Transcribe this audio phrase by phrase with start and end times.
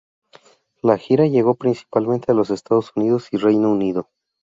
[0.81, 4.07] La gira llegó principalmente a los Estados Unidos y Reino Unido.